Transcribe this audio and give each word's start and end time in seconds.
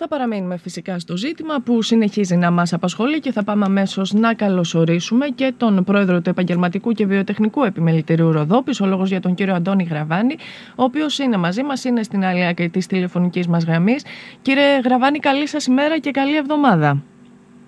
Θα 0.00 0.08
παραμείνουμε 0.08 0.56
φυσικά 0.56 0.98
στο 0.98 1.16
ζήτημα 1.16 1.60
που 1.60 1.82
συνεχίζει 1.82 2.36
να 2.36 2.50
μας 2.50 2.72
απασχολεί 2.72 3.20
και 3.20 3.32
θα 3.32 3.44
πάμε 3.44 3.64
αμέσως 3.64 4.12
να 4.12 4.34
καλωσορίσουμε 4.34 5.26
και 5.26 5.52
τον 5.56 5.84
πρόεδρο 5.84 6.20
του 6.20 6.30
Επαγγελματικού 6.30 6.92
και 6.92 7.06
Βιοτεχνικού 7.06 7.64
Επιμελητηρίου 7.64 8.32
Ροδόπης, 8.32 8.80
ο 8.80 8.86
λόγος 8.86 9.08
για 9.08 9.20
τον 9.20 9.34
κύριο 9.34 9.54
Αντώνη 9.54 9.84
Γραβάνη, 9.84 10.36
ο 10.76 10.82
οποίος 10.82 11.18
είναι 11.18 11.36
μαζί 11.36 11.62
μας, 11.62 11.84
είναι 11.84 12.02
στην 12.02 12.24
άλλη 12.24 12.46
άκρη 12.46 12.68
της 12.68 12.86
τηλεφωνικής 12.86 13.46
μας 13.48 13.64
γραμμής. 13.64 14.04
Κύριε 14.42 14.80
Γραβάνη, 14.84 15.18
καλή 15.18 15.46
σας 15.46 15.66
ημέρα 15.66 15.98
και 15.98 16.10
καλή 16.10 16.36
εβδομάδα. 16.36 17.02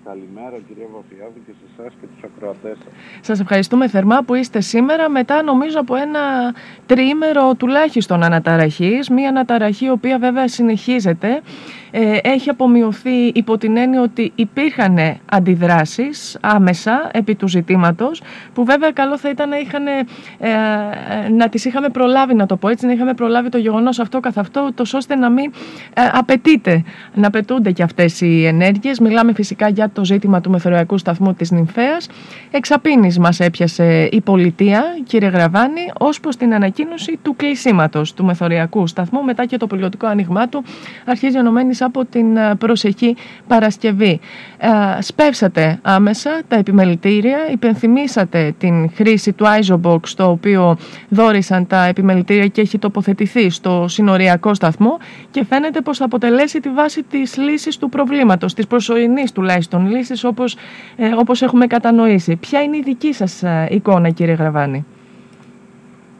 Καλημέρα 0.03 0.57
κυρία 0.67 0.87
Βαφιάδη 0.95 1.39
και 1.45 1.51
σε 1.59 1.65
εσά 1.85 1.95
και 2.01 2.07
τους 2.15 2.23
ακροατές 2.23 2.77
σας. 2.77 2.93
Σας 3.21 3.39
ευχαριστούμε 3.39 3.87
θερμά 3.87 4.23
που 4.23 4.35
είστε 4.35 4.61
σήμερα 4.61 5.09
μετά 5.09 5.43
νομίζω 5.43 5.79
από 5.79 5.95
ένα 5.95 6.19
τριήμερο 6.85 7.55
τουλάχιστον 7.55 8.23
αναταραχής, 8.23 9.09
μια 9.09 9.29
αναταραχή 9.29 9.85
η 9.85 9.89
οποία 9.89 10.17
βέβαια 10.19 10.47
συνεχίζεται 10.47 11.41
ε, 11.91 12.17
έχει 12.21 12.49
απομειωθεί 12.49 13.25
υπό 13.33 13.57
την 13.57 13.77
έννοια 13.77 14.01
ότι 14.01 14.31
υπήρχαν 14.35 14.97
αντιδράσεις 15.25 16.37
άμεσα 16.41 17.09
επί 17.13 17.35
του 17.35 17.47
ζητήματος 17.47 18.21
που 18.53 18.65
βέβαια 18.65 18.91
καλό 18.91 19.17
θα 19.17 19.29
ήταν 19.29 19.49
να, 19.49 19.57
είχαν, 19.57 19.87
ε, 19.87 20.05
ε, 20.39 21.29
να 21.29 21.49
τις 21.49 21.65
είχαμε 21.65 21.89
προλάβει 21.89 22.33
να 22.33 22.45
το 22.45 22.57
πω 22.57 22.69
έτσι, 22.69 22.85
να 22.85 22.91
είχαμε 22.91 23.13
προλάβει 23.13 23.49
το 23.49 23.57
γεγονός 23.57 23.99
αυτό 23.99 24.19
καθ' 24.19 24.37
αυτό 24.37 24.71
τόσο 24.75 24.97
ώστε 24.97 25.15
να 25.15 25.29
μην 25.29 25.51
ε, 25.93 26.01
απαιτείται, 26.11 26.83
να 27.13 27.27
απαιτούνται 27.27 27.71
και 27.71 27.83
αυτές 27.83 28.21
οι 28.21 28.45
ενέργειες. 28.45 28.99
Μιλάμε 28.99 29.33
φυσικά 29.33 29.69
για 29.69 29.89
το 29.89 30.05
ζήτημα 30.05 30.41
του 30.41 30.49
μεθοριακού 30.49 30.97
σταθμού 30.97 31.33
της 31.33 31.51
Νυμφέας. 31.75 32.07
Εξαπίνης 32.53 33.19
μας 33.19 33.39
έπιασε 33.39 34.09
η 34.11 34.21
πολιτεία, 34.21 34.83
κύριε 35.03 35.29
Γραβάνη, 35.29 35.91
ως 35.99 36.19
προς 36.19 36.35
την 36.37 36.53
ανακοίνωση 36.53 37.19
του 37.21 37.35
κλεισίματος 37.35 38.13
του 38.13 38.25
μεθοριακού 38.25 38.87
σταθμού 38.87 39.23
μετά 39.23 39.45
και 39.45 39.57
το 39.57 39.67
πιλωτικό 39.67 40.07
άνοιγμά 40.07 40.47
του 40.49 40.63
αρχίζει 41.05 41.37
ενωμένης 41.37 41.81
από 41.81 42.05
την 42.05 42.37
ε, 42.37 42.55
προσεχή 42.55 43.15
Παρασκευή. 43.47 44.19
Ε, 44.57 45.01
σπεύσατε 45.01 45.79
άμεσα 45.81 46.41
τα 46.47 46.55
επιμελητήρια, 46.55 47.37
υπενθυμίσατε 47.51 48.53
την 48.57 48.91
χρήση 48.95 49.33
του 49.33 49.45
ISOBOX 49.45 50.07
το 50.15 50.29
οποίο 50.29 50.77
δόρισαν 51.09 51.67
τα 51.67 51.85
επιμελητήρια 51.85 52.47
και 52.47 52.61
έχει 52.61 52.77
τοποθετηθεί 52.77 53.49
στο 53.49 53.85
συνοριακό 53.87 54.53
σταθμό 54.53 54.97
και 55.31 55.45
φαίνεται 55.45 55.81
πως 55.81 55.97
θα 55.97 56.05
αποτελέσει 56.05 56.59
τη 56.59 56.69
βάση 56.69 57.03
της 57.03 57.37
λύσης 57.37 57.77
του 57.77 57.89
προβλήματος, 57.89 58.53
της 58.53 58.67
προσωρινής 58.67 59.31
τουλάχιστον 59.31 59.89
λύσης 59.89 60.23
όπως, 60.23 60.55
ε, 60.95 61.07
όπως 61.17 61.41
έχουμε 61.51 61.67
κατανοήσει. 61.67 62.35
Ποια 62.35 62.61
είναι 62.61 62.77
η 62.77 62.81
δική 62.81 63.13
σας 63.13 63.43
εικόνα 63.69 64.09
κύριε 64.09 64.33
Γραβάνη; 64.33 64.85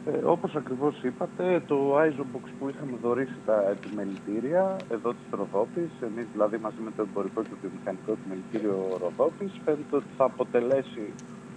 Ε, 0.06 0.10
όπως 0.24 0.54
ακριβώς 0.56 1.02
είπατε, 1.02 1.62
το 1.66 1.76
ISOBOX 2.06 2.44
που 2.58 2.68
είχαμε 2.68 2.96
δωρήσει 3.02 3.38
τα 3.46 3.56
επιμελητήρια 3.74 4.76
εδώ 4.90 5.10
της 5.10 5.26
Ροδόπης, 5.30 5.90
εμείς 6.08 6.26
δηλαδή 6.32 6.56
μαζί 6.56 6.80
με 6.84 6.90
το 6.96 7.02
εμπορικό 7.08 7.42
και 7.42 7.56
το 7.62 7.68
μηχανικό 7.76 8.10
επιμελητήριο 8.18 8.76
Ροδόπης, 9.02 9.52
φαίνεται 9.64 9.96
ότι 10.00 10.10
θα 10.16 10.24
αποτελέσει, 10.24 11.04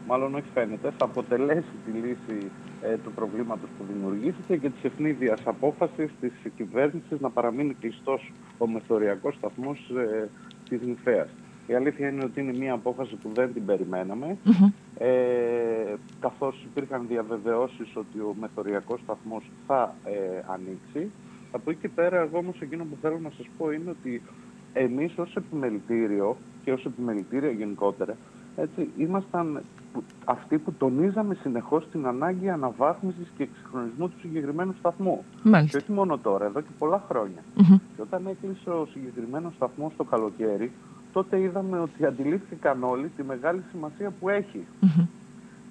μάλλον 0.07 0.35
όχι 0.35 0.49
φαίνεται, 0.53 0.87
θα 0.97 1.05
αποτελέσει 1.05 1.73
τη 1.85 1.91
λύση 2.03 2.37
ε, 2.81 2.97
του 3.03 3.11
προβλήματος 3.11 3.69
που 3.77 3.83
δημιουργήθηκε 3.91 4.53
και 4.57 4.69
της 4.69 4.83
ευνίδιας 4.89 5.41
απόφασης 5.45 6.09
της 6.21 6.33
κυβέρνησης 6.57 7.17
να 7.19 7.29
παραμείνει 7.29 7.73
κλειστός 7.81 8.31
ο 8.57 8.67
μεθοριακός 8.67 9.33
σταθμός 9.35 9.79
ε, 9.89 10.29
της 10.69 10.79
Νηφαίας. 10.81 11.29
Η 11.67 11.73
αλήθεια 11.73 12.09
είναι 12.09 12.23
ότι 12.23 12.41
είναι 12.41 12.53
μια 12.57 12.73
απόφαση 12.73 13.15
που 13.15 13.29
δεν 13.33 13.53
την 13.53 13.65
περιμέναμε, 13.65 14.37
ε, 14.97 15.07
καθώς 16.19 16.65
υπήρχαν 16.71 17.05
διαβεβαιώσεις 17.07 17.95
ότι 17.95 18.19
ο 18.19 18.35
μεθοριακός 18.39 18.99
σταθμός 18.99 19.51
θα 19.67 19.95
ε, 20.03 20.43
ανοίξει. 20.47 21.11
Από 21.51 21.69
εκεί 21.69 21.79
και 21.79 21.89
πέρα, 21.89 22.17
εγώ 22.21 22.37
όμως 22.37 22.61
εκείνο 22.61 22.83
που 22.83 22.97
θέλω 23.01 23.19
να 23.19 23.29
σας 23.29 23.45
πω 23.57 23.71
είναι 23.71 23.89
ότι 23.89 24.21
εμείς 24.73 25.17
ως 25.17 25.35
επιμελητήριο 25.35 26.37
και 26.63 26.71
ως 26.71 26.85
επιμελητήρια 26.85 27.51
γενικότερα, 27.51 28.15
έτσι, 28.55 28.89
ήμασταν 28.97 29.63
αυτοί 30.25 30.57
που 30.57 30.73
τονίζαμε 30.73 31.37
συνεχώς 31.41 31.87
την 31.91 32.07
ανάγκη 32.07 32.49
αναβάθμισης 32.49 33.31
και 33.37 33.43
εξυγχρονισμού 33.43 34.09
του 34.09 34.19
συγκεκριμένου 34.19 34.73
σταθμού. 34.79 35.23
Μάλιστα. 35.43 35.77
Και 35.77 35.83
όχι 35.83 35.91
μόνο 35.91 36.17
τώρα, 36.17 36.45
εδώ 36.45 36.61
και 36.61 36.69
πολλά 36.77 37.03
χρόνια. 37.09 37.43
Και 37.95 38.01
όταν 38.01 38.27
έκλεισε 38.27 38.69
ο 38.69 38.87
συγκεκριμένος 38.91 39.53
σταθμός 39.53 39.93
το 39.97 40.03
καλοκαίρι, 40.03 40.71
τότε 41.15 41.39
είδαμε 41.39 41.79
ότι 41.79 42.05
αντιλήφθηκαν 42.05 42.83
όλοι 42.83 43.11
τη 43.17 43.23
μεγάλη 43.23 43.63
σημασία 43.71 44.13
που 44.19 44.29
έχει. 44.29 44.65
Mm-hmm. 44.81 45.07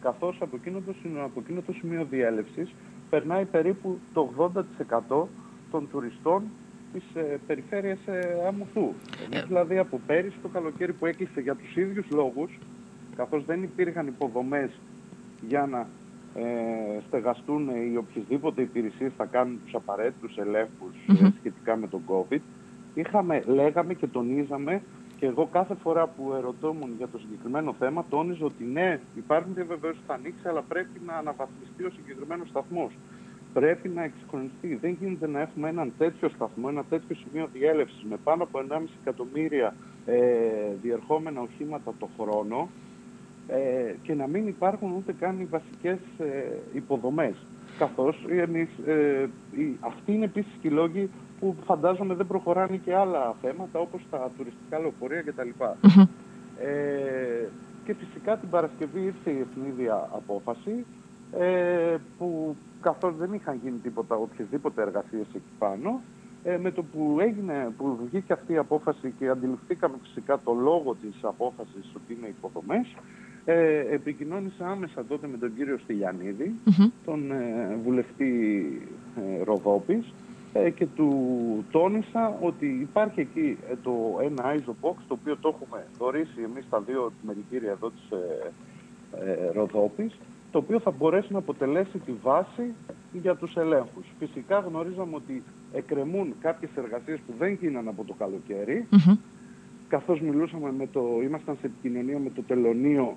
Καθώς 0.03 0.38
από 0.41 0.56
εκείνο, 0.56 0.81
το, 0.87 0.94
από 1.25 1.41
εκείνο 1.41 1.60
το 1.66 1.72
σημείο 1.72 2.06
διέλευσης 2.10 2.75
περνάει 3.10 3.44
περίπου 3.44 3.99
το 4.12 4.53
80% 5.10 5.25
των 5.71 5.88
τουριστών 5.91 6.43
της 6.93 7.03
ε, 7.15 7.38
περιφέρειας 7.47 7.99
ε, 8.06 8.44
Αμουθού. 8.49 8.93
Εμείς 9.25 9.44
δηλαδή 9.47 9.78
από 9.78 10.00
πέρυσι 10.06 10.37
το 10.43 10.49
καλοκαίρι 10.49 10.93
που 10.93 11.06
έκλεισε 11.06 11.41
για 11.41 11.54
τους 11.54 11.77
ίδιους 11.77 12.06
λόγους, 12.10 12.59
καθώς 13.16 13.44
δεν 13.44 13.62
υπήρχαν 13.62 14.06
υποδομές 14.06 14.71
για 15.49 15.66
να 15.66 15.88
ε, 16.34 17.00
στεγαστούν 17.06 17.69
οι 17.69 17.97
οποιασδήποτε 17.97 18.62
υπηρεσίες 18.62 19.12
θα 19.16 19.25
κάνουν 19.25 19.60
τους 19.65 19.75
απαραίτητους 19.75 20.37
ελέγχους 20.37 20.94
ε, 21.09 21.33
σχετικά 21.38 21.77
με 21.77 21.87
τον 21.88 22.00
COVID, 22.09 22.41
είχαμε, 22.94 23.43
λέγαμε 23.47 23.94
και 23.94 24.06
τονίζαμε 24.06 24.83
και 25.19 25.27
εγώ 25.27 25.49
κάθε 25.53 25.75
φορά 25.75 26.07
που 26.07 26.33
ερωτώμουν 26.33 26.95
για 26.97 27.09
το 27.09 27.19
συγκεκριμένο 27.19 27.75
θέμα, 27.79 28.05
τόνιζα 28.11 28.45
ότι 28.45 28.65
ναι, 28.65 29.01
υπάρχουν 29.17 29.55
διαβεβαίωσεις 29.55 30.01
που 30.01 30.07
θα 30.07 30.15
ανοίξει, 30.15 30.49
αλλά 30.49 30.63
πρέπει 30.63 31.01
να 31.07 31.15
αναβαθμιστεί 31.15 31.85
ο 31.85 31.91
συγκεκριμένος 31.91 32.49
σταθμός. 32.49 32.93
Πρέπει 33.53 33.89
να 33.89 34.03
εξυγχρονιστεί. 34.03 34.75
Δεν 34.81 34.97
γίνεται 35.01 35.27
να 35.27 35.41
έχουμε 35.41 35.69
έναν 35.69 35.93
τέτοιο 35.99 36.29
σταθμό, 36.29 36.67
ένα 36.71 36.85
τέτοιο 36.85 37.17
σημείο 37.17 37.49
διέλευσης 37.53 38.05
με 38.09 38.17
πάνω 38.25 38.43
από 38.43 38.59
1,5 38.69 38.83
εκατομμύρια 39.01 39.75
ε, 40.07 40.19
διερχόμενα 40.83 41.41
οχήματα 41.41 41.95
το 41.99 42.09
χρόνο 42.19 42.69
ε, 43.49 43.95
και 44.03 44.15
να 44.15 44.27
μην 44.27 44.47
υπάρχουν 44.49 44.93
ούτε 44.93 45.13
καν 45.13 45.41
οι 45.41 45.45
βασικές 45.45 45.99
ε, 46.19 46.59
υποδομές. 46.73 47.35
Καθώς 47.79 48.25
ε, 48.29 49.29
αυτοί 49.81 50.13
είναι 50.13 50.25
επίσης 50.25 50.53
και 50.61 50.69
οι 50.69 50.71
λόγοι 50.71 51.11
που 51.41 51.56
φαντάζομαι 51.65 52.15
δεν 52.15 52.27
προχωράνε 52.27 52.77
και 52.77 52.95
άλλα 52.95 53.34
θέματα 53.43 53.78
όπως 53.78 54.03
τα 54.11 54.31
τουριστικά 54.37 54.78
λεωφορεία 54.78 55.22
κτλ. 55.22 55.49
Mm-hmm. 55.61 56.06
Ε, 56.59 57.49
και 57.84 57.95
φυσικά 57.95 58.37
την 58.37 58.49
Παρασκευή 58.50 59.00
ήρθε 59.00 59.31
η 59.31 59.47
ευνίδια 59.50 60.09
απόφαση 60.12 60.84
ε, 61.39 61.97
που 62.19 62.56
καθώς 62.81 63.17
δεν 63.17 63.33
είχαν 63.33 63.61
γίνει 63.62 63.78
τίποτα, 63.83 64.15
οποιασδήποτε 64.17 64.83
εργασίες 64.83 65.27
εκεί 65.34 65.53
πάνω, 65.59 66.00
ε, 66.45 66.56
με 66.56 66.71
το 66.71 66.83
που, 66.83 67.17
έγινε, 67.21 67.72
που 67.77 67.99
βγήκε 68.06 68.33
αυτή 68.33 68.53
η 68.53 68.56
απόφαση 68.56 69.15
και 69.19 69.28
αντιληφθήκαμε 69.28 69.95
φυσικά 70.03 70.41
το 70.45 70.53
λόγο 70.53 70.97
της 71.01 71.15
απόφασης 71.22 71.93
ότι 71.97 72.16
είναι 72.19 72.27
υποδομές, 72.27 72.95
ε, 73.45 73.78
επικοινώνησα 73.95 74.69
άμεσα 74.69 75.05
τότε 75.05 75.27
με 75.27 75.37
τον 75.37 75.55
κύριο 75.56 75.78
Στυλιανίδη, 75.78 76.55
τον 77.05 77.31
ε, 77.31 77.78
βουλευτή 77.84 78.33
ε, 79.16 79.43
Ροδόπης, 79.43 80.06
ε, 80.06 80.12
και 80.75 80.87
του 80.87 81.10
τόνισα 81.70 82.38
ότι 82.41 82.66
υπάρχει 82.66 83.20
εκεί 83.20 83.59
ε, 83.70 83.75
το 83.82 83.92
ένα 84.22 84.54
ISO 84.56 84.70
box 84.70 84.94
το 85.09 85.16
οποίο 85.20 85.37
το 85.37 85.48
έχουμε 85.54 85.87
δωρήσει 85.98 86.41
εμείς 86.44 86.66
τα 86.70 86.81
δύο 86.81 87.12
επιμελητήρια 87.16 87.70
εδώ 87.70 87.91
της 87.91 88.10
ε, 88.10 88.53
ε, 89.31 89.50
Ροδόπης 89.53 90.19
το 90.50 90.59
οποίο 90.59 90.81
θα 90.81 90.91
μπορέσει 90.91 91.32
να 91.32 91.38
αποτελέσει 91.38 91.98
τη 91.98 92.12
βάση 92.22 92.75
για 93.12 93.37
τους 93.37 93.56
ελέγχους. 93.56 94.06
Φυσικά 94.19 94.59
γνωρίζαμε 94.59 95.15
ότι 95.15 95.42
εκκρεμούν 95.72 96.34
κάποιες 96.41 96.71
εργασίες 96.76 97.19
που 97.26 97.32
δεν 97.38 97.53
γίνανε 97.53 97.88
από 97.88 98.04
το 98.04 98.15
καλοκαίρι 98.19 98.86
mm-hmm. 98.91 99.16
καθώς 99.88 100.21
μιλούσαμε 100.21 100.72
με 100.72 100.86
το, 100.86 101.21
ήμασταν 101.22 101.56
σε 101.60 101.66
επικοινωνία 101.66 102.19
με 102.19 102.31
το 102.31 102.42
τελωνίο 102.42 103.16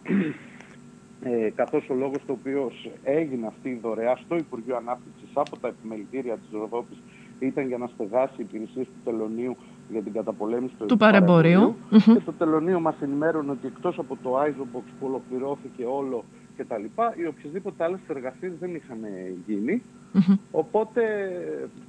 ε, 1.21 1.49
καθώς 1.55 1.89
ο 1.89 1.93
λόγος 1.93 2.25
το 2.25 2.33
οποίος 2.33 2.89
έγινε 3.03 3.47
αυτή 3.47 3.69
η 3.69 3.79
δωρεά 3.81 4.15
στο 4.15 4.35
Υπουργείο 4.35 4.75
Ανάπτυξης 4.75 5.29
από 5.33 5.57
τα 5.57 5.67
επιμελητήρια 5.67 6.37
της 6.37 6.49
Ροδόπης 6.51 6.97
ήταν 7.39 7.67
για 7.67 7.77
να 7.77 7.87
στεγάσει 7.87 8.41
υπηρεσίε 8.41 8.83
του 8.83 9.01
τελωνίου 9.03 9.55
για 9.89 10.01
την 10.01 10.13
καταπολέμηση 10.13 10.75
του, 10.75 10.85
του 10.85 10.97
παρεμπορίου. 10.97 11.75
Και 11.89 12.21
το 12.25 12.31
τελωνίο 12.31 12.79
μας 12.79 12.95
ενημέρωνε 13.01 13.51
ότι 13.51 13.67
εκτός 13.67 13.99
από 13.99 14.17
το 14.23 14.41
ISOBOX 14.41 14.83
που 14.99 15.05
ολοκληρώθηκε 15.05 15.85
όλο 15.85 16.23
κτλ., 16.57 16.83
οι 17.21 17.25
οποιασδήποτε 17.25 17.83
άλλες 17.83 17.99
εργασίες 18.07 18.53
δεν 18.59 18.75
είχαν 18.75 18.99
γίνει. 19.45 19.81
Οπότε 20.51 21.01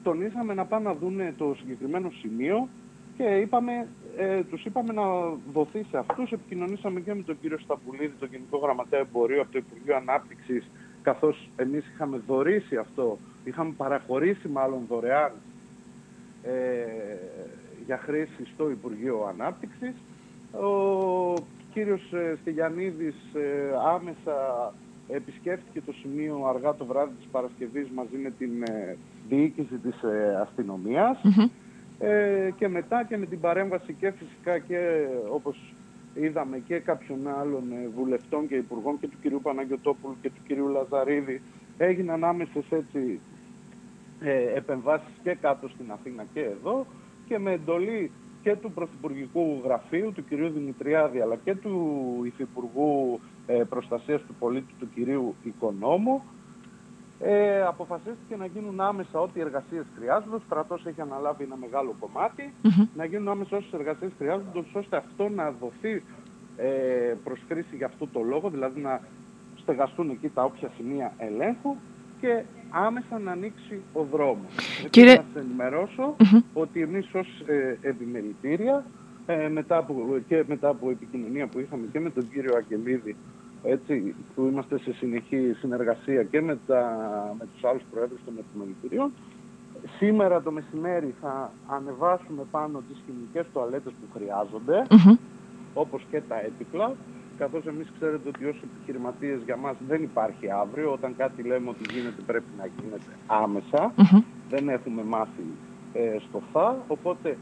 τονίσαμε 0.03 0.55
να 0.55 0.65
πάνε 0.65 0.89
να 0.89 0.95
δουν 0.95 1.21
το 1.37 1.55
συγκεκριμένο 1.59 2.11
σημείο 2.21 2.69
και 3.17 3.25
είπαμε, 3.25 3.89
ε, 4.17 4.43
τους 4.43 4.65
είπαμε 4.65 4.93
να 4.93 5.03
δοθεί 5.53 5.87
σε 5.91 5.99
αυτούς. 5.99 6.33
Επικοινωνήσαμε 6.33 7.01
και 7.01 7.15
με 7.15 7.23
τον 7.23 7.41
κύριο 7.41 7.59
Σταπουλίδη, 7.59 8.15
τον 8.19 8.29
Γενικό 8.31 8.59
Γραμματέα 8.59 9.01
Εμπορίου 9.01 9.41
από 9.41 9.53
το 9.53 9.59
Υπουργείο 9.59 9.97
Ανάπτυξης 9.97 10.71
καθώς 11.03 11.51
εμείς 11.57 11.85
είχαμε 11.95 12.21
δωρήσει 12.27 12.77
αυτό, 12.77 13.19
είχαμε 13.45 13.73
παραχωρήσει 13.77 14.49
μάλλον 14.49 14.81
δωρεάν 14.89 15.33
ε, 16.43 16.51
για 17.87 17.99
χρήση 17.99 18.45
στο 18.55 18.71
Υπουργείο 18.71 19.27
Ανάπτυξης. 19.29 19.95
Ο 20.53 21.35
κύριος 21.73 22.13
ε, 22.13 22.37
Στεγιαννίδης 22.41 23.17
ε, 23.35 23.75
άμεσα 23.95 24.73
επισκέφθηκε 25.09 25.81
το 25.81 25.93
σημείο 25.93 26.47
αργά 26.55 26.75
το 26.75 26.85
βράδυ 26.85 27.15
της 27.15 27.27
Παρασκευής 27.31 27.89
μαζί 27.95 28.17
με 28.17 28.31
την 28.31 28.63
ε, 28.63 28.97
διοίκηση 29.29 29.75
της 29.75 29.97
αστυνομίας 30.43 31.19
ε, 31.99 32.51
και 32.57 32.69
μετά 32.69 33.05
και 33.05 33.17
με 33.17 33.27
την 33.27 33.41
παρέμβαση 33.41 33.93
και 33.93 34.11
φυσικά 34.11 34.59
και 34.59 35.07
όπως 35.33 35.75
είδαμε 36.21 36.59
και 36.59 36.79
κάποιων 36.79 37.29
άλλων 37.29 37.73
ε, 37.73 37.89
βουλευτών 37.95 38.49
και 38.49 38.55
υπουργών 38.55 39.01
και 39.01 39.09
του 39.09 39.17
κυρίου 39.23 39.41
Παναγιωτόπουλου 39.43 40.17
και 40.23 40.31
του 40.31 40.41
κυρίου 40.47 40.69
Λαζαρίδη. 40.69 41.43
Έγιναν 41.79 42.25
άμεσες 42.25 42.65
έτσι 42.71 43.21
ε, 44.21 44.57
επεμβάσεις 44.57 45.15
και 45.23 45.35
κάτω 45.35 45.69
στην 45.69 45.93
Αθήνα 45.93 46.25
και 46.33 46.41
εδώ 46.41 46.87
και 47.27 47.39
με 47.39 47.53
εντολή 47.53 48.11
και 48.43 48.57
του 48.57 48.73
Πρωθυπουργικού 48.73 49.61
Γραφείου, 49.65 50.13
του 50.13 50.25
κυρίου 50.25 50.51
Δημητριάδη, 50.51 51.21
αλλά 51.21 51.37
και 51.37 51.55
του 51.55 52.23
Υφυπουργού 52.25 53.21
ε, 53.47 53.63
Προστασίας 53.69 54.23
του 54.23 54.35
Πολίτη, 54.39 54.73
του 54.79 54.89
κυρίου 54.95 55.35
Οικονόμου, 55.43 56.23
ε, 57.21 57.63
αποφασίστηκε 57.63 58.37
να 58.37 58.47
γίνουν 58.47 58.81
άμεσα 58.81 59.21
ό,τι 59.21 59.41
εργασίες 59.41 59.85
χρειάζονται. 59.97 60.37
Ο 60.37 60.43
στρατός 60.47 60.87
έχει 60.87 61.01
αναλάβει 61.01 61.45
ένα 61.45 61.57
μεγάλο 61.57 61.95
να 62.95 63.05
γίνουν 63.05 63.29
άμεσα 63.29 63.57
όσες 63.57 63.73
εργασίες 63.73 64.13
χρειάζονται, 64.19 64.65
ώστε 64.73 64.97
αυτό 64.97 65.29
να 65.29 65.51
δοθεί 65.61 66.03
ε, 66.57 67.15
προς 67.25 67.41
χρήση 67.49 67.77
για 67.77 67.87
αυτό 67.87 68.07
το 68.07 68.21
λόγο, 68.21 68.51
δηλαδή 68.51 68.81
να 68.81 69.01
στεγαστούν 69.57 70.11
εκεί 70.11 70.29
τα 70.29 70.45
όποια 70.45 70.71
σημεία 70.77 71.13
ελέγχου 71.19 71.77
και 72.21 72.43
άμεσα 72.71 73.19
να 73.19 73.33
ανοίξει 73.33 73.83
ο 73.93 74.03
δρόμος. 74.03 74.53
Κύριε... 74.91 75.15
Να 75.15 75.25
σας 75.33 75.43
ενημερώσω 75.43 76.17
ότι 76.53 76.83
εμείς 76.83 77.15
ως 77.15 77.43
ε, 77.47 77.79
επιμελητήρια 77.81 78.85
ε, 79.27 79.49
μετά 79.49 79.77
από, 79.77 79.95
και 80.29 80.45
μετά 80.47 80.69
από 80.69 80.91
επικοινωνία 80.91 81.47
που 81.47 81.59
είχαμε 81.59 81.87
και 81.93 82.01
με 82.01 82.11
τον 82.11 82.31
κύριο 82.31 82.57
Αγγελίδη 82.57 83.17
έτσι, 83.63 84.15
που 84.35 84.43
είμαστε 84.43 84.79
σε 84.79 84.93
συνεχή 84.93 85.53
συνεργασία 85.59 86.23
και 86.23 86.41
με, 86.41 86.59
τα, 86.67 86.83
με 87.39 87.47
τους 87.55 87.65
άλλους 87.65 87.83
προέδρους 87.91 88.21
των 88.25 88.35
επιμελητηρίων 88.39 89.13
σήμερα 89.99 90.43
το 90.43 90.51
μεσημέρι 90.51 91.15
θα 91.21 91.53
ανεβάσουμε 91.67 92.43
πάνω 92.51 92.83
τις 92.89 93.03
χημικές 93.07 93.47
τουαλέτες 93.53 93.93
που 93.93 94.19
χρειάζονται 94.19 94.87
όπως 95.75 96.07
και 96.11 96.21
τα 96.29 96.41
έπιπλα 96.41 96.95
καθώς 97.39 97.67
εμείς 97.67 97.87
ξέρετε 97.97 98.29
ότι 98.29 98.45
ως 98.45 98.57
επιχειρηματίες 98.63 99.41
για 99.45 99.57
μας 99.57 99.77
δεν 99.89 100.03
υπάρχει 100.03 100.51
αύριο. 100.51 100.93
Όταν 100.93 101.17
κάτι 101.17 101.43
λέμε 101.43 101.69
ότι 101.69 101.93
γίνεται 101.93 102.23
πρέπει 102.27 102.51
να 102.59 102.67
γίνεται 102.77 103.11
Δεν 104.49 104.69
έχουμε 104.69 105.03
μάθει 105.03 105.47
ε, 105.93 106.17
στο 106.29 106.43
θα. 106.53 106.77
Οπότε 106.89 107.37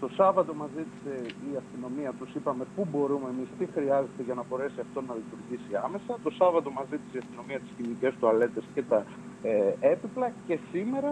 το 0.00 0.08
Σάββατο 0.18 0.54
μας 0.54 0.70
ζήτησε 0.76 1.14
η 1.50 1.52
αστυνομία, 1.62 2.10
τους 2.18 2.34
είπαμε 2.34 2.64
πού 2.74 2.86
μπορούμε 2.90 3.28
εμείς, 3.34 3.48
τι 3.58 3.66
χρειάζεται 3.74 4.22
για 4.26 4.34
να 4.34 4.44
μπορέσει 4.48 4.80
αυτό 4.86 5.00
να 5.08 5.14
λειτουργήσει 5.20 5.72
άμεσα. 5.86 6.12
Το 6.26 6.30
Σάββατο 6.30 6.70
μας 6.70 6.86
ζήτησε 6.90 7.16
η 7.18 7.20
αστυνομία 7.24 7.58
τις 7.60 7.72
χημικές 7.76 8.12
τουαλέτες 8.20 8.64
και 8.74 8.82
τα 8.82 9.04
ε, 9.42 9.74
έπιπλα 9.92 10.32
και 10.46 10.58
σήμερα 10.72 11.10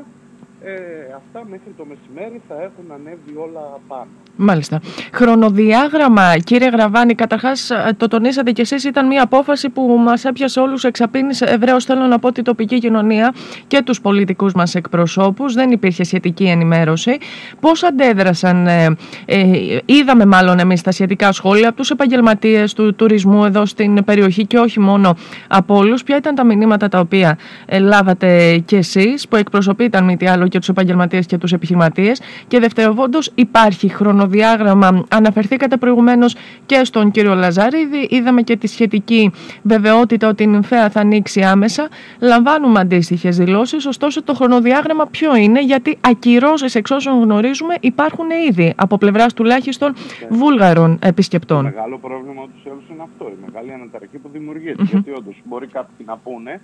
ε, 0.62 0.72
αυτά 1.16 1.46
μέχρι 1.50 1.75
το 1.76 1.84
μεσημέρι 1.84 2.40
θα 2.49 2.55
έχουν 2.55 2.93
ανέβει 2.93 3.37
όλα 3.37 3.81
πάνω. 3.88 4.06
Μάλιστα. 4.37 4.81
Χρονοδιάγραμμα, 5.12 6.38
κύριε 6.38 6.69
Γραβάνη, 6.69 7.14
καταρχάς 7.14 7.70
ε, 7.70 7.94
το 7.96 8.08
τονίσατε 8.08 8.52
κι 8.52 8.60
εσείς, 8.60 8.84
ήταν 8.84 9.06
μια 9.06 9.22
απόφαση 9.22 9.69
που 9.69 9.82
μας 9.99 10.25
έπιασε 10.25 10.60
όλους, 10.60 10.84
εξαπίνησε 10.84 11.44
ευρέως. 11.44 11.84
Θέλω 11.84 12.06
να 12.06 12.19
πω 12.19 12.32
την 12.32 12.44
τοπική 12.44 12.78
κοινωνία 12.78 13.34
και 13.66 13.82
τους 13.82 14.00
πολιτικούς 14.00 14.52
μας 14.52 14.75
εκπροσώπους. 14.75 15.55
Δεν 15.55 15.70
υπήρχε 15.70 16.05
σχετική 16.05 16.44
ενημέρωση. 16.44 17.19
Πώς 17.60 17.82
αντέδρασαν, 17.82 18.66
ε, 18.66 18.96
ε, 19.25 19.78
είδαμε 19.84 20.25
μάλλον 20.26 20.58
εμείς 20.58 20.82
τα 20.82 20.90
σχετικά 20.90 21.32
σχόλια 21.32 21.69
από 21.69 21.76
τους 21.76 21.90
επαγγελματίες 21.90 22.75
του 22.75 22.94
τουρισμού 22.94 23.44
εδώ 23.44 23.66
στην 23.66 24.05
περιοχή 24.05 24.46
και 24.46 24.58
όχι 24.58 24.81
μόνο 24.81 25.16
από 25.49 25.76
όλους. 25.76 26.02
Ποια 26.02 26.16
ήταν 26.16 26.34
τα 26.34 26.44
μηνύματα 26.44 26.88
τα 26.88 27.00
οποία 27.00 27.38
ε, 27.66 27.78
λάβατε 27.78 28.58
κι 28.58 28.76
εσείς, 28.76 29.28
που 29.28 29.37
εκπροσωπείτε, 29.37 29.99
αν 29.99 30.05
μη 30.05 30.16
τι 30.16 30.26
άλλο, 30.26 30.48
και 30.49 30.59
τους 30.59 30.69
επαγγελματίες 30.69 31.27
και 31.27 31.39
τους 31.39 31.53
επιχειρηματίες. 31.53 32.21
Και 32.49 32.59
δευτεροβόντως, 32.59 33.33
υπάρχει 33.35 33.89
χρονοδιάγραμμα 33.89 34.27
χρονοδιάγραμμα. 34.29 35.05
Αναφερθήκατε 35.09 35.77
προηγουμένως 35.77 36.37
και 36.67 36.85
στον 36.85 37.11
κύριο 37.11 37.35
Λαζαρίδη. 37.35 38.06
Είδαμε 38.11 38.43
και 38.43 38.56
τη 38.56 38.67
σχετική 38.67 39.31
βεβαιότητα 39.62 40.29
ότι 40.29 40.43
η 40.43 40.47
νυμφαία 40.47 40.91
θα 40.91 41.00
ανοίξει 41.00 41.41
άμεσα. 41.43 41.89
Λαμβάνουμε 42.21 42.81
αντίστοιχες 42.81 43.37
δηλώσεις. 43.37 43.87
Ωστόσο, 43.87 44.23
το 44.23 44.35
χρονοδιάγραμμα 44.35 45.06
ποιο 45.06 45.37
είναι, 45.37 45.62
γιατί 45.62 45.99
ακυρώσεις 46.00 46.75
εξ 46.75 46.91
όσων 46.91 47.23
γνωρίζουμε 47.23 47.75
υπάρχουν 47.81 48.27
ήδη 48.49 48.73
από 48.77 48.99
πλευράς 48.99 49.35
τουλάχιστον 49.35 49.94
βούλγαρων 50.29 50.99
επισκεπτών. 51.03 51.65
Το 51.65 51.71
μεγάλο 51.75 51.99
πρόβλημα 51.99 52.43
τους 52.55 52.62
είναι 52.91 53.03
αυτό. 53.03 53.29
Η 53.29 53.37
μεγάλη 53.47 53.73
αναταραχή 53.73 54.19
που 54.19 54.29
δημιουργείται. 54.33 54.83
Γιατί 54.83 55.11
όντως 55.11 55.37
μπορεί 55.44 55.67
κάποιοι 55.67 56.06
να 56.09 56.17
πούνε 56.17 56.61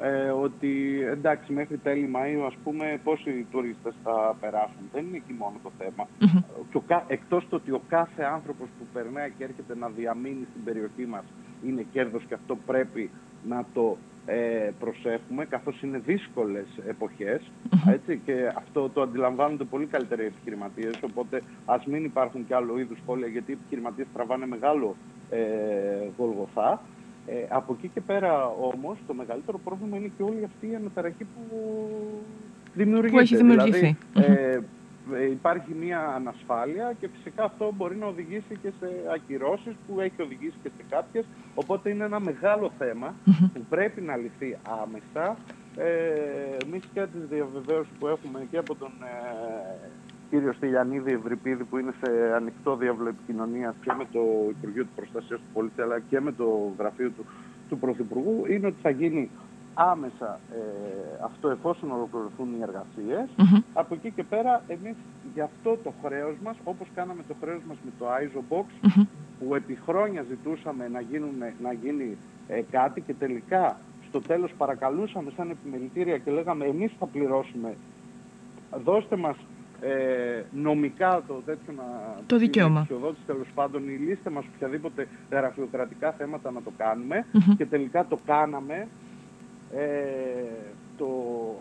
ε, 0.00 0.28
ότι 0.28 1.02
εντάξει 1.10 1.52
μέχρι 1.52 1.76
τέλη 1.76 2.10
Μαΐου 2.14 2.46
ας 2.46 2.56
πούμε 2.64 3.00
πόσοι 3.04 3.46
τουρίστες 3.50 3.94
θα 4.02 4.36
περάσουν. 4.40 4.88
Δεν 4.92 5.04
είναι 5.06 5.16
εκεί 5.16 5.32
μόνο 5.32 5.56
το 5.62 5.70
θέμα. 5.78 6.08
Mm-hmm. 6.20 7.00
εκτός 7.06 7.46
το 7.48 7.56
ότι 7.56 7.70
ο 7.70 7.80
κάθε 7.88 8.22
άνθρωπος 8.22 8.68
που 8.78 8.86
περνάει 8.92 9.30
και 9.38 9.44
έρχεται 9.44 9.76
να 9.76 9.88
διαμείνει 9.88 10.46
στην 10.50 10.64
περιοχή 10.64 11.06
μας 11.06 11.24
είναι 11.66 11.86
κέρδος 11.92 12.24
και 12.28 12.34
αυτό 12.34 12.56
πρέπει 12.66 13.10
να 13.48 13.64
το 13.74 13.96
ε, 14.26 14.70
προσέχουμε 14.78 15.44
καθώς 15.44 15.82
είναι 15.82 15.98
δύσκολες 15.98 16.66
έτσι, 17.86 18.20
και 18.24 18.52
αυτό 18.56 18.88
το 18.88 19.02
αντιλαμβάνονται 19.02 19.64
πολύ 19.64 19.86
καλύτερα 19.86 20.22
οι 20.22 20.26
επιχειρηματίες 20.26 20.94
οπότε 21.02 21.42
ας 21.64 21.86
μην 21.86 22.04
υπάρχουν 22.04 22.46
και 22.46 22.54
άλλο 22.54 22.78
είδους 22.78 22.98
σχόλια 22.98 23.26
γιατί 23.26 23.50
οι 23.50 23.58
επιχειρηματίες 23.60 24.06
τραβάνε 24.14 24.46
μεγάλο 24.46 24.96
ε, 25.30 25.38
γολγοθά 26.16 26.80
ε, 27.26 27.46
από 27.48 27.76
εκεί 27.78 27.90
και 27.94 28.00
πέρα 28.00 28.46
όμως 28.46 28.98
το 29.06 29.14
μεγαλύτερο 29.14 29.58
πρόβλημα 29.64 29.96
είναι 29.96 30.10
και 30.16 30.22
όλη 30.22 30.44
αυτή 30.44 30.66
η 30.70 30.74
αναταραχή 30.74 31.24
που 31.24 31.70
δημιουργείται. 32.74 33.12
Που 33.12 33.18
έχει 33.18 33.36
δημιουργηθεί. 33.36 33.96
Δηλαδή, 34.12 34.32
ε, 34.34 34.58
ε, 35.12 35.30
υπάρχει 35.30 35.74
μια 35.80 36.00
ανασφάλεια 36.00 36.94
και 37.00 37.08
φυσικά 37.16 37.44
αυτό 37.44 37.72
μπορεί 37.76 37.96
να 37.96 38.06
οδηγήσει 38.06 38.56
και 38.62 38.72
σε 38.80 38.88
ακυρώσεις 39.14 39.74
που 39.86 40.00
έχει 40.00 40.22
οδηγήσει 40.22 40.56
και 40.62 40.70
σε 40.76 40.84
κάποιες. 40.88 41.24
Οπότε 41.54 41.90
είναι 41.90 42.04
ένα 42.04 42.20
μεγάλο 42.20 42.70
θέμα 42.78 43.14
που 43.52 43.64
πρέπει 43.68 44.00
να 44.00 44.16
λυθεί 44.16 44.56
άμεσα. 44.82 45.36
Ε, 45.76 46.64
Εμεί 46.64 46.80
και 46.92 47.00
τις 47.00 47.28
διαβεβαίωσεις 47.30 47.92
που 47.98 48.06
έχουμε 48.06 48.46
και 48.50 48.58
από 48.58 48.74
τον 48.74 48.92
ε, 49.02 49.88
κύριος 50.34 50.56
Στυλιανίδη 50.56 51.12
Ευρυπίδη 51.12 51.64
που 51.64 51.78
είναι 51.78 51.92
σε 52.02 52.34
ανοιχτό 52.34 52.76
διάβλο 52.76 53.08
επικοινωνίας 53.08 53.74
και 53.80 53.92
με 53.98 54.04
το 54.12 54.20
Υπουργείο 54.48 54.82
του 54.82 54.94
Προστασίας 54.96 55.40
του 55.40 55.50
Πολίτη 55.52 55.80
αλλά 55.82 56.00
και 56.00 56.20
με 56.20 56.32
το 56.32 56.72
γραφείο 56.78 57.10
του, 57.10 57.24
του 57.68 57.78
Πρωθυπουργού 57.78 58.44
είναι 58.48 58.66
ότι 58.66 58.76
θα 58.82 58.90
γίνει 58.90 59.30
άμεσα 59.74 60.40
ε, 60.52 60.58
αυτό 61.24 61.48
εφόσον 61.48 61.90
ολοκληρωθούν 61.90 62.48
οι 62.54 62.62
εργασίες. 62.62 63.28
Από 63.72 63.94
εκεί 63.94 64.10
και 64.10 64.24
πέρα 64.24 64.62
εμείς 64.66 64.96
για 65.34 65.44
αυτό 65.44 65.78
το 65.84 65.92
χρέος 66.04 66.36
μας, 66.42 66.56
όπως 66.64 66.86
κάναμε 66.94 67.22
το 67.28 67.34
χρέος 67.40 67.62
μας 67.68 67.76
με 67.84 67.90
το 67.98 68.06
ISO 68.22 68.42
Box, 68.52 68.66
που 69.38 69.54
επί 69.54 69.78
χρόνια 69.86 70.24
ζητούσαμε 70.28 70.88
να, 70.88 71.00
γίνουν, 71.00 71.34
να 71.62 71.72
γίνει 71.72 72.16
ε, 72.48 72.60
κάτι 72.70 73.00
και 73.00 73.14
τελικά 73.14 73.76
στο 74.08 74.20
τέλος 74.20 74.52
παρακαλούσαμε 74.58 75.30
σαν 75.36 75.50
επιμελητήρια 75.50 76.18
και 76.18 76.30
λέγαμε 76.30 76.64
εμείς 76.64 76.92
θα 76.98 77.06
πληρώσουμε, 77.06 77.74
δώστε 78.84 79.16
μας 79.16 79.36
ε, 79.80 80.42
νομικά 80.52 81.22
το 81.26 81.42
τέτοιο 81.46 81.72
να... 81.76 81.84
Το 82.26 82.38
δικαίωμα. 82.38 82.86
τέλος 83.26 83.48
πάντων, 83.54 83.88
η 83.88 83.92
λύστε 83.92 84.30
μας 84.30 84.44
οποιαδήποτε 84.54 85.08
γραφειοκρατικά 85.30 86.12
θέματα 86.12 86.50
να 86.50 86.62
το 86.62 86.72
κάνουμε 86.76 87.26
και 87.56 87.66
τελικά 87.66 88.06
το 88.06 88.18
κάναμε 88.26 88.88
ε, 89.74 89.84
το 90.96 91.08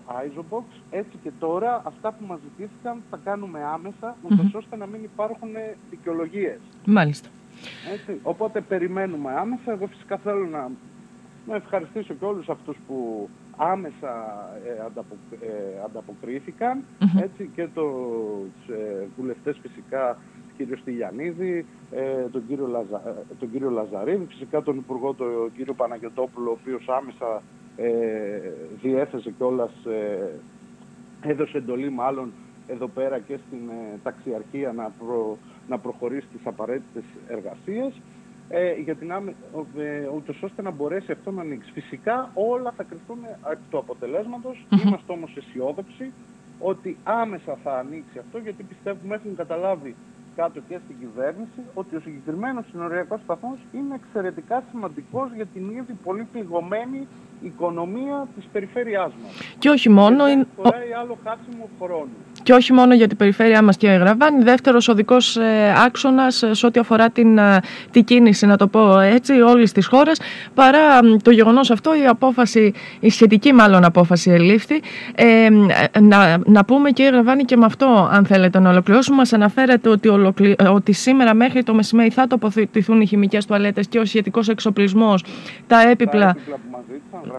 Isobox. 0.08 0.63
Έτσι 0.91 1.17
και 1.24 1.32
τώρα 1.39 1.82
αυτά 1.86 2.12
που 2.12 2.25
μας 2.25 2.39
ζητήθηκαν 2.43 3.01
θα 3.10 3.20
κάνουμε 3.24 3.60
άμεσα, 3.74 4.15
mm-hmm. 4.29 4.51
ώστε 4.53 4.75
να 4.75 4.86
μην 4.86 5.03
υπάρχουν 5.03 5.50
δικαιολογίες. 5.89 6.60
Μάλιστα. 6.86 7.29
Έτσι. 7.93 8.20
Οπότε 8.24 8.62
περιμένουμε 8.62 9.32
άμεσα. 9.32 9.72
Εγώ 9.72 9.88
φυσικά 9.88 10.17
θέλω 10.17 10.46
να, 10.46 10.72
να 11.48 11.55
ευχαριστήσω 11.55 12.13
και 12.13 12.25
όλους 12.25 12.50
αυτούς 12.50 12.77
που 12.88 13.29
άμεσα 13.58 14.14
ε, 14.66 14.70
ε 15.46 15.82
ανταποκριθηκαν 15.86 16.84
έτσι, 17.22 17.50
και 17.56 17.68
τους 17.74 18.76
ε, 18.76 19.08
βουλευτές 19.18 19.58
φυσικά 19.62 20.18
κύριο 20.58 20.78
Στυλιανίδη, 20.78 21.66
ε, 21.92 22.30
τον, 22.32 22.48
κύριο 22.48 22.68
Λαζα, 22.68 23.02
ε, 23.06 23.36
τον 23.40 23.52
κύριο 23.52 23.70
Λαζαρίδη, 23.70 24.26
φυσικά 24.30 24.62
τον 24.62 24.78
Υπουργό 24.78 25.14
τον 25.14 25.52
κύριο 25.56 25.74
Παναγιωτόπουλο, 25.74 26.50
ο 26.50 26.58
οποίος 26.62 26.88
άμεσα 26.88 27.42
ε, 27.76 28.52
διέθεσε 28.82 29.32
κιόλας, 29.32 29.72
ε, 29.86 30.30
έδωσε 31.22 31.58
εντολή 31.58 31.90
μάλλον 31.90 32.32
εδώ 32.68 32.88
πέρα 32.88 33.20
και 33.20 33.40
στην 33.48 33.60
ταξιαρχία 34.04 34.72
να, 34.72 34.92
να 35.68 35.78
προχωρήσει 35.78 36.28
τις 36.28 36.46
απαραίτητες 36.46 37.04
εργασίες 37.28 38.02
ε, 38.50 38.74
για 38.74 38.96
την 38.96 39.12
άμε, 39.12 39.36
ε, 39.78 40.08
ούτως 40.16 40.42
ώστε 40.44 40.62
να 40.62 40.72
μπορέσει 40.72 41.12
αυτό 41.12 41.32
να 41.32 41.42
ανοίξει. 41.42 41.72
Φυσικά 41.72 42.32
όλα 42.34 42.74
θα 42.78 42.84
κρυφτούν 42.84 43.18
από 43.42 43.60
του 43.70 43.78
αποτελέσματος. 43.78 44.66
Είμαστε 44.86 45.12
όμως 45.12 45.36
αισιόδοξοι 45.38 46.12
ότι 46.60 46.98
άμεσα 47.04 47.58
θα 47.64 47.78
ανοίξει 47.78 48.18
αυτό 48.20 48.38
γιατί 48.38 48.64
πιστεύουμε 48.64 49.16
έχουν 49.16 49.36
καταλάβει 49.36 49.96
κάτω 50.36 50.60
και 50.68 50.80
στην 50.84 50.96
κυβέρνηση 51.00 51.62
ότι 51.74 51.96
ο 51.96 52.00
συγκεκριμένος 52.00 52.66
συνοριακός 52.72 53.20
σταθμό 53.24 53.58
είναι 53.74 53.96
εξαιρετικά 53.96 54.64
σημαντικός 54.70 55.34
για 55.36 55.46
την 55.46 55.70
ήδη 55.70 55.94
πολύ 56.04 56.24
πληγωμένη 56.32 57.08
οικονομία 57.44 58.28
της 58.36 58.46
περιφέρειάς 58.52 59.12
μας. 59.24 59.32
Και 59.60 59.70
όχι 59.70 59.90
μόνο... 59.90 60.28
Και 60.28 60.46
δεν 60.64 61.00
άλλο 61.00 61.18
χάσιμο 61.24 61.70
χρόνου 61.82 62.10
και 62.44 62.54
όχι 62.54 62.74
μόνο 62.74 62.94
για 62.94 63.08
την 63.08 63.18
περιφέρειά 63.18 63.62
μας 63.62 63.78
και 63.78 63.88
Γραβάνη, 63.88 64.44
δεύτερος 64.44 64.88
οδικός 64.88 65.38
ε, 65.38 65.74
άξονας 65.86 66.44
ε, 66.44 66.54
σε 66.54 66.66
ό,τι 66.66 66.80
αφορά 66.80 67.10
την, 67.10 67.38
ε, 67.38 67.60
την 67.92 68.04
κίνηση, 68.04 68.46
να 68.46 68.58
το 68.58 68.68
πω 68.68 69.00
έτσι, 69.00 69.42
όλης 69.42 69.72
της 69.72 69.88
χώρας, 69.88 70.20
παρά 70.54 71.00
το 71.22 71.32
γεγονός 71.32 71.72
αυτό 71.72 71.96
η 71.96 72.06
απόφαση, 72.06 72.74
η 73.00 73.10
σχετική 73.10 73.54
μάλλον 73.54 73.84
απόφαση 73.84 74.32
ελήφθη. 74.32 74.82
Ε, 75.16 75.48
να, 76.00 76.38
να 76.46 76.66
πούμε 76.66 76.90
και 76.92 77.04
Γραβάνη 77.04 77.44
και 77.44 77.58
με 77.58 77.66
αυτό 77.66 78.10
αν 78.12 78.26
θέλετε 78.26 78.60
να 78.60 78.70
ολοκληρώσουμε, 78.70 79.18
μας 79.18 79.34
αναφέρεται 79.34 79.90
ότι, 79.90 80.10
ότι 80.72 80.92
σήμερα 80.92 81.34
μέχρι 81.34 81.64
το 81.64 81.74
μεσημέρι 81.74 82.10
θα 82.10 82.28
τοποθετηθούν 82.28 83.02
οι 83.02 83.06
χημικές 83.06 83.46
τουαλέτες 83.46 83.88
και 83.88 84.00
ο 84.00 84.06
σχετικός 84.06 84.50
εξοπλισμός, 84.50 85.24
τα 85.68 85.82
έπιπλα... 85.90 86.20
Τα 86.20 86.30
έπιπλα 86.30 86.56
που 86.56 86.70
μας 86.72 86.84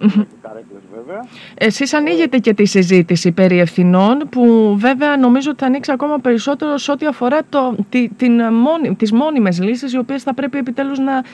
ζήτησαν, 0.00 0.26
καρέκλες 0.42 0.82
βέβαια. 0.94 1.20
Εσείς 1.54 1.94
ανοίγετε 1.94 2.38
και 2.38 2.54
τη 2.54 2.64
συζήτηση 2.64 3.32
περί 3.32 3.58
ευθυνών 3.58 4.28
που 4.30 4.74
βέβαια 4.78 5.16
νομίζω 5.16 5.50
ότι 5.50 5.60
θα 5.60 5.66
ανοίξει 5.66 5.92
ακόμα 5.92 6.18
περισσότερο 6.18 6.76
σε 6.76 6.90
ό,τι 6.90 7.06
αφορά 7.06 7.40
το, 7.48 7.76
τη, 7.88 8.08
την 8.08 8.42
μόνη, 8.52 8.94
τις 8.94 9.12
μόνιμες 9.12 9.62
λύσεις 9.62 9.92
οι 9.92 9.98
οποίες 9.98 10.22
θα 10.22 10.34
πρέπει 10.34 10.58
επιτέλους 10.58 10.98
να, 10.98 11.24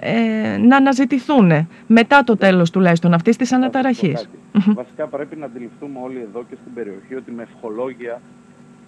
ε, 0.00 0.56
να 0.56 0.76
αναζητηθούν 0.76 1.68
μετά 1.86 2.24
το 2.24 2.36
τέλος 2.36 2.70
τουλάχιστον 2.70 3.14
αυτής 3.14 3.36
της 3.36 3.52
αναταραχής. 3.52 4.28
Βασικά 4.52 5.06
πρέπει 5.06 5.36
να 5.36 5.46
αντιληφθούμε 5.46 5.98
όλοι 6.02 6.20
εδώ 6.28 6.44
και 6.50 6.56
στην 6.60 6.74
περιοχή 6.74 7.14
ότι 7.14 7.30
με 7.30 7.42
ευχολόγια 7.42 8.20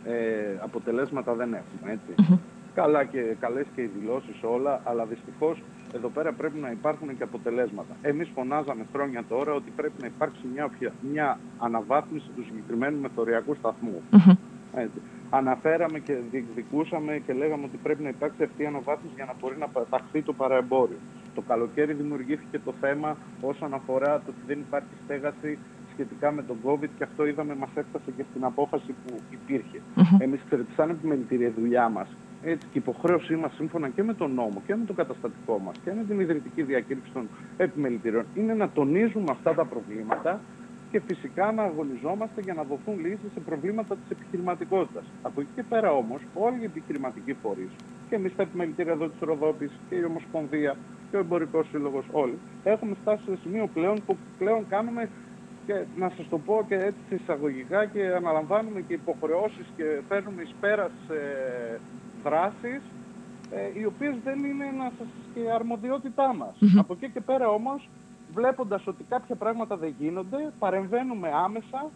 ε, 0.04 0.14
αποτελέσματα 0.62 1.34
δεν 1.34 1.48
έχουμε. 1.54 1.92
Έτσι. 1.92 2.40
Καλά 2.74 3.04
και, 3.04 3.36
καλές 3.40 3.66
και 3.74 3.82
οι 3.82 3.90
δηλώσεις 3.98 4.42
όλα, 4.42 4.80
αλλά 4.84 5.04
δυστυχώς 5.04 5.62
εδώ 5.94 6.08
πέρα 6.08 6.32
πρέπει 6.32 6.58
να 6.58 6.70
υπάρχουν 6.70 7.16
και 7.16 7.22
αποτελέσματα. 7.22 7.96
Εμείς 8.02 8.28
φωνάζαμε 8.34 8.86
χρόνια 8.92 9.24
τώρα 9.28 9.52
ότι 9.52 9.70
πρέπει 9.76 10.00
να 10.00 10.06
υπάρξει 10.06 10.46
μια, 10.52 10.70
μια 11.12 11.38
αναβάθμιση 11.58 12.30
του 12.36 12.44
συγκεκριμένου 12.44 13.00
μεθοριακού 13.00 13.54
σταθμού. 13.54 14.02
Έτσι. 14.74 15.00
Αναφέραμε 15.30 15.98
και 15.98 16.16
διεκδικούσαμε 16.30 17.22
και 17.26 17.32
λέγαμε 17.32 17.64
ότι 17.64 17.76
πρέπει 17.82 18.02
να 18.02 18.08
υπάρξει 18.08 18.42
αυτή 18.42 18.62
η 18.62 18.66
αναβάθμιση 18.66 19.14
για 19.14 19.24
να 19.24 19.34
μπορεί 19.40 19.56
να 19.58 19.68
παταχθεί 19.68 20.22
το 20.22 20.32
παραεμπόριο. 20.32 20.96
Το 21.34 21.40
καλοκαίρι 21.40 21.92
δημιουργήθηκε 21.92 22.58
το 22.58 22.72
θέμα 22.80 23.16
όσον 23.40 23.74
αφορά 23.74 24.18
το 24.18 24.24
ότι 24.28 24.42
δεν 24.46 24.58
υπάρχει 24.58 24.94
στέγαση 25.04 25.58
σχετικά 25.92 26.32
με 26.32 26.42
τον 26.42 26.56
COVID 26.64 26.88
και 26.98 27.04
αυτό 27.04 27.26
είδαμε 27.26 27.54
μας 27.54 27.70
έφτασε 27.74 28.10
και 28.16 28.24
στην 28.30 28.44
απόφαση 28.44 28.94
που 29.06 29.20
υπήρχε. 29.30 29.80
Mm-hmm. 29.96 30.16
Εμείς 30.18 30.40
σαν 30.76 30.90
επιμελητήρια 30.90 31.52
δουλειά 31.58 31.88
μας 31.88 32.08
έτσι, 32.44 32.66
και 32.66 32.78
η 32.78 32.82
υποχρέωσή 32.86 33.36
μας 33.36 33.52
σύμφωνα 33.54 33.88
και 33.88 34.02
με 34.02 34.14
τον 34.14 34.34
νόμο 34.34 34.62
και 34.66 34.74
με 34.74 34.84
το 34.84 34.92
καταστατικό 34.92 35.58
μας 35.58 35.74
και 35.84 35.92
με 35.92 36.04
την 36.04 36.20
ιδρυτική 36.20 36.62
διακήρυξη 36.62 37.12
των 37.12 37.28
επιμελητηρίων 37.56 38.24
είναι 38.34 38.54
να 38.54 38.68
τονίζουμε 38.68 39.30
αυτά 39.30 39.54
τα 39.54 39.64
προβλήματα 39.64 40.40
και 40.90 41.00
φυσικά 41.06 41.52
να 41.52 41.62
αγωνιζόμαστε 41.62 42.40
για 42.40 42.54
να 42.54 42.62
δοθούν 42.62 43.00
λύσεις 43.00 43.32
σε 43.34 43.40
προβλήματα 43.40 43.96
της 43.96 44.10
επιχειρηματικότητας. 44.10 45.04
Από 45.22 45.40
εκεί 45.40 45.50
και 45.54 45.62
πέρα 45.62 45.92
όμως, 45.92 46.20
όλοι 46.34 46.60
οι 46.60 46.64
επιχειρηματικοί 46.64 47.34
φορείς 47.42 47.70
και 48.08 48.14
εμείς 48.14 48.36
τα 48.36 48.42
επιμελητήρια 48.42 48.92
εδώ 48.92 49.08
της 49.08 49.18
Ροδόπης 49.20 49.70
και 49.88 49.94
η 49.94 50.04
Ομοσπονδία 50.04 50.76
και 51.10 51.16
ο 51.16 51.18
Εμπορικός 51.18 51.66
Σύλλογος, 51.70 52.04
όλοι 52.12 52.38
έχουμε 52.64 52.94
φτάσει 53.00 53.22
σε 53.24 53.36
σημείο 53.42 53.68
πλέον 53.74 53.98
που 54.06 54.16
πλέον 54.38 54.66
κάνουμε 54.68 55.08
και 55.66 55.74
να 55.96 56.08
σας 56.16 56.28
το 56.28 56.38
πω 56.38 56.64
και 56.68 56.74
έτσι 56.74 57.14
εισαγωγικά 57.22 57.84
και 57.86 58.02
αναλαμβάνουμε 58.16 58.80
και 58.80 58.94
υποχρεώσεις 58.94 59.66
και 59.76 60.00
φέρνουμε 60.08 60.42
εις 60.42 60.54
πέρας 60.60 60.92
ε, 61.10 61.80
δράσεις 62.24 62.80
ε, 63.50 63.78
οι 63.80 63.84
οποίες 63.84 64.14
δεν 64.24 64.44
είναι 64.44 64.64
να 64.78 64.92
σας 64.98 65.06
και 65.34 65.40
αρμοδιότητά 65.54 66.34
μας. 66.34 66.54
Από 66.76 66.92
εκεί 66.92 67.10
και 67.10 67.20
πέρα 67.20 67.48
όμως, 67.48 67.88
βλέποντας 68.34 68.86
ότι 68.86 69.04
κάποια 69.08 69.34
πράγματα 69.34 69.76
δεν 69.76 69.94
γίνονται, 69.98 70.52
παρεμβαίνουμε 70.58 71.30
άμεσα 71.34 71.90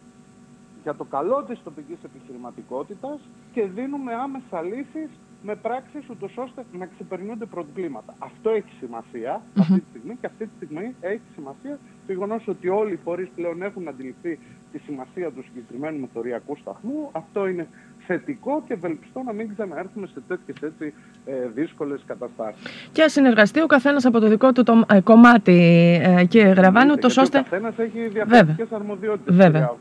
για 0.83 0.95
το 0.95 1.03
καλό 1.03 1.43
της 1.43 1.59
τοπικής 1.63 1.97
επιχειρηματικότητας 2.03 3.19
και 3.53 3.65
δίνουμε 3.65 4.13
άμεσα 4.13 4.61
λύσεις 4.61 5.09
με 5.43 5.55
πράξεις 5.55 6.09
ούτως 6.09 6.37
ώστε 6.37 6.65
να 6.71 6.85
ξεπερνούνται 6.85 7.45
προβλήματα. 7.45 8.15
Αυτό 8.19 8.49
έχει 8.49 8.71
σημασία 8.79 9.41
αυτή 9.59 9.79
τη 9.79 9.85
στιγμή 9.89 10.15
και 10.21 10.25
αυτή 10.25 10.45
τη 10.45 10.51
στιγμή 10.55 10.95
έχει 11.01 11.21
σημασία 11.33 11.79
το 12.05 12.13
γεγονός 12.13 12.47
ότι 12.47 12.69
όλοι 12.69 12.93
οι 12.93 12.99
φορείς 13.03 13.29
πλέον 13.35 13.61
έχουν 13.61 13.87
αντιληφθεί 13.87 14.39
τη 14.71 14.77
σημασία 14.77 15.31
του 15.31 15.43
συγκεκριμένου 15.43 15.99
μεθοριακού 15.99 16.55
σταθμού. 16.55 17.09
Αυτό 17.11 17.47
είναι 17.47 17.67
θετικό 18.07 18.63
και 18.67 18.73
ευελπιστώ 18.73 19.21
να 19.25 19.33
μην 19.33 19.53
ξαναέρθουμε 19.53 20.07
σε 20.07 20.21
τέτοιες 20.27 20.57
έτσι 20.61 20.93
ε, 21.25 21.33
δύσκολες 21.55 22.01
καταστάσεις. 22.05 22.89
Και 22.91 23.03
ας 23.03 23.11
συνεργαστεί 23.11 23.61
ο 23.61 23.65
καθένας 23.65 24.05
από 24.05 24.19
το 24.19 24.27
δικό 24.27 24.51
του 24.51 24.63
το, 24.63 24.85
ε, 24.93 24.99
κομμάτι, 25.01 25.57
ε, 26.03 26.25
κύριε 26.25 26.51
Γραβάνη, 26.51 26.91
ούτως 26.91 27.17
ώστε. 27.17 27.37
Ο 27.37 27.41
καθένας 27.41 27.77
έχει 27.77 28.07
διαφορετικές 28.07 28.71
αρμοδιότητες. 28.71 29.35
Βέβαια. 29.35 29.71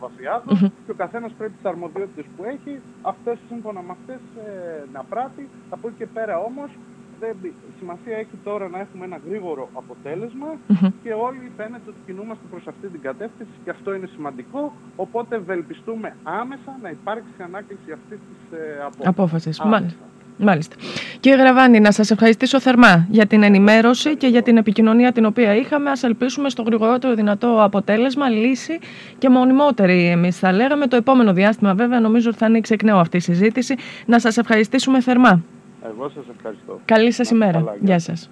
και 0.86 0.90
ο 0.90 0.94
καθένας 0.94 1.32
πρέπει 1.38 1.52
τις 1.52 1.64
αρμοδιότητες 1.64 2.24
που 2.36 2.44
έχει, 2.44 2.80
αυτές 3.02 3.38
σύμφωνα 3.48 3.80
με 3.80 3.92
αυτές 3.98 4.20
ε, 4.46 4.84
να 4.92 5.02
πράττει. 5.08 5.48
Από 5.70 5.88
εκεί 5.88 5.96
και 5.98 6.06
πέρα 6.06 6.38
όμως 6.38 6.70
δεν, 7.20 7.36
σημασία 7.78 8.16
έχει 8.16 8.36
τώρα 8.44 8.68
να 8.68 8.78
έχουμε 8.78 9.04
ένα 9.04 9.20
γρήγορο 9.28 9.68
και 11.02 11.12
όλοι 11.12 11.50
φαίνεται 11.56 11.88
ότι 11.88 11.98
κινούμαστε 12.06 12.44
προς 12.50 12.66
αυτή 12.66 12.86
την 12.88 13.00
κατεύθυνση 13.00 13.52
και 13.64 13.70
αυτό 13.70 13.94
είναι 13.94 14.06
σημαντικό. 14.06 14.72
Οπότε 14.96 15.36
ευελπιστούμε 15.36 16.16
άμεσα 16.22 16.78
να 16.82 16.90
υπάρξει 16.90 17.42
ανάκληση 17.42 17.92
αυτής 17.92 18.18
της 18.28 18.58
ε, 18.58 19.08
απόφασης. 19.08 19.60
Μάλιστα. 19.60 20.04
Μάλιστα. 20.38 20.76
Κύριε 21.20 21.38
Γραβάνη, 21.38 21.80
να 21.80 21.92
σας 21.92 22.10
ευχαριστήσω 22.10 22.60
θερμά 22.60 23.06
για 23.10 23.26
την 23.26 23.42
ενημέρωση 23.42 24.16
και 24.16 24.26
για 24.26 24.42
την 24.42 24.56
επικοινωνία 24.56 25.12
την 25.12 25.24
οποία 25.24 25.54
είχαμε. 25.54 25.90
Ας 25.90 26.02
ελπίσουμε 26.02 26.48
στο 26.48 26.62
γρηγορότερο 26.62 27.14
δυνατό 27.14 27.62
αποτέλεσμα, 27.62 28.28
λύση 28.28 28.78
και 29.18 29.28
μονιμότερη 29.28 30.06
εμείς 30.06 30.38
θα 30.38 30.52
λέγαμε. 30.52 30.86
Το 30.86 30.96
επόμενο 30.96 31.32
διάστημα 31.32 31.74
βέβαια 31.74 32.00
νομίζω 32.00 32.28
ότι 32.28 32.38
θα 32.38 32.46
ανοίξει 32.46 32.72
εκ 32.72 32.82
νέου 32.82 32.96
αυτή 32.96 33.16
η 33.16 33.20
συζήτηση. 33.20 33.74
Να 34.06 34.18
σας 34.18 34.36
ευχαριστήσουμε 34.36 35.00
θερμά. 35.00 35.42
Εγώ 35.88 36.08
σας 36.08 36.24
ευχαριστώ. 36.36 36.80
Καλή 36.84 37.10
σας 37.10 37.30
ημέρα. 37.30 37.76
Γεια 37.80 37.98
σας. 37.98 38.30